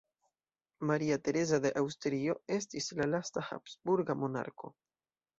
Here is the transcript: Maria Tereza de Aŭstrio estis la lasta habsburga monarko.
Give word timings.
Maria 0.91 1.17
Tereza 1.25 1.59
de 1.65 1.71
Aŭstrio 1.81 2.35
estis 2.55 2.87
la 3.01 3.07
lasta 3.11 3.43
habsburga 3.49 4.15
monarko. 4.23 4.73